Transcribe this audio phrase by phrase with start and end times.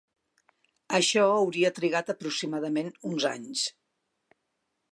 [0.99, 3.67] Això hauria trigat aproximadament uns anys.